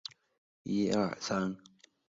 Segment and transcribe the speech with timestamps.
[0.03, 0.09] 翻新后
[0.63, 1.63] 以白色及灰色为主调。